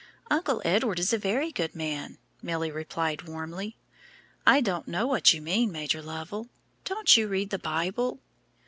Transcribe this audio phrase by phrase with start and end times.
[0.31, 3.75] "Uncle Edward is a very good man," Milly replied, warmly.
[4.47, 6.49] "I don't know what you mean, Major Lovell;
[6.85, 8.19] don't you read the Bible?"